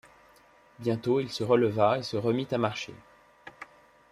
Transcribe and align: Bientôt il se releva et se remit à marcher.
Bientôt 0.79 1.19
il 1.19 1.29
se 1.29 1.43
releva 1.43 1.99
et 1.99 2.01
se 2.01 2.17
remit 2.17 2.47
à 2.49 2.57
marcher. 2.57 2.95